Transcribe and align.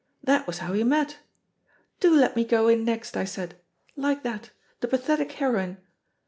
That 0.23 0.47
was 0.47 0.57
how 0.57 0.71
we 0.73 0.83
met. 0.83 1.17
T)o 1.99 2.09
let 2.09 2.35
me 2.35 2.43
go 2.43 2.67
in 2.67 2.83
next!' 2.83 3.15
I 3.15 3.23
said. 3.23 3.57
Like 3.95 4.23
that— 4.23 4.49
^the 4.81 4.89
pathetic 4.89 5.33
heroine. 5.33 5.77